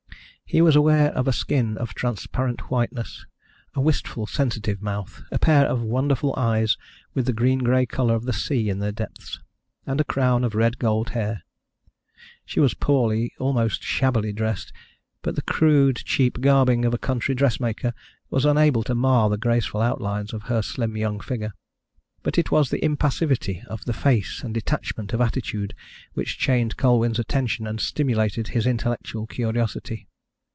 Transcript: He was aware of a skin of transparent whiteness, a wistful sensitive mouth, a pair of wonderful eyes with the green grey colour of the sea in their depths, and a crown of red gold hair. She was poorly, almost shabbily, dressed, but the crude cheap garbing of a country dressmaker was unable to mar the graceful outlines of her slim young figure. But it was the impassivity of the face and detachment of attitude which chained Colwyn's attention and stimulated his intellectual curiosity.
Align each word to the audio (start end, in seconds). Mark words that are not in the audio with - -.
He 0.51 0.59
was 0.61 0.75
aware 0.75 1.13
of 1.13 1.29
a 1.29 1.31
skin 1.31 1.77
of 1.77 1.93
transparent 1.93 2.69
whiteness, 2.69 3.25
a 3.73 3.79
wistful 3.79 4.27
sensitive 4.27 4.81
mouth, 4.81 5.23
a 5.31 5.39
pair 5.39 5.65
of 5.65 5.81
wonderful 5.81 6.33
eyes 6.35 6.75
with 7.13 7.25
the 7.25 7.31
green 7.31 7.59
grey 7.59 7.85
colour 7.85 8.15
of 8.15 8.25
the 8.25 8.33
sea 8.33 8.67
in 8.67 8.79
their 8.79 8.91
depths, 8.91 9.39
and 9.87 10.01
a 10.01 10.03
crown 10.03 10.43
of 10.43 10.53
red 10.53 10.77
gold 10.77 11.11
hair. 11.11 11.43
She 12.43 12.59
was 12.59 12.73
poorly, 12.73 13.31
almost 13.39 13.81
shabbily, 13.81 14.33
dressed, 14.33 14.73
but 15.21 15.35
the 15.37 15.41
crude 15.41 15.95
cheap 16.03 16.41
garbing 16.41 16.83
of 16.83 16.93
a 16.93 16.97
country 16.97 17.33
dressmaker 17.33 17.93
was 18.29 18.43
unable 18.43 18.83
to 18.83 18.93
mar 18.95 19.29
the 19.29 19.37
graceful 19.37 19.81
outlines 19.81 20.33
of 20.33 20.43
her 20.51 20.61
slim 20.61 20.97
young 20.97 21.21
figure. 21.21 21.53
But 22.23 22.37
it 22.37 22.51
was 22.51 22.71
the 22.71 22.83
impassivity 22.83 23.63
of 23.67 23.85
the 23.85 23.93
face 23.93 24.43
and 24.43 24.53
detachment 24.53 25.13
of 25.13 25.21
attitude 25.21 25.73
which 26.13 26.37
chained 26.37 26.75
Colwyn's 26.75 27.19
attention 27.19 27.65
and 27.65 27.79
stimulated 27.79 28.49
his 28.49 28.67
intellectual 28.67 29.27
curiosity. 29.27 30.09